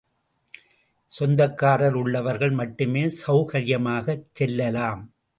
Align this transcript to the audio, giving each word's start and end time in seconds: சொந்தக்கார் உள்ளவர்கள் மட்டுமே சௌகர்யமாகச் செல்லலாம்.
சொந்தக்கார் 1.11 1.93
உள்ளவர்கள் 1.93 2.51
மட்டுமே 2.51 3.03
சௌகர்யமாகச் 3.27 4.25
செல்லலாம். 4.31 5.03